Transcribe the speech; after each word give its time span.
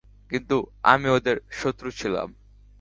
কিন্তু 0.31 0.57
আমি 0.83 1.07
ওদের 1.09 1.37
শত্রু 1.51 1.89
ছিলাম। 1.91 2.27